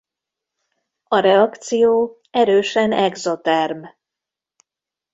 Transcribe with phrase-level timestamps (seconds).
[1.03, 3.83] A reakció erősen exoterm.